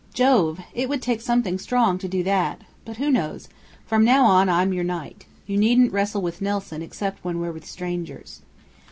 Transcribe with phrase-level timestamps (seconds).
[0.15, 0.59] Jove!
[0.73, 2.61] it would take something strong to do that!
[2.85, 3.47] But who knows?
[3.85, 7.67] From now on I'm your 'Knight.' You needn't wrestle with 'Nelson' except when we're with
[7.67, 8.41] strangers.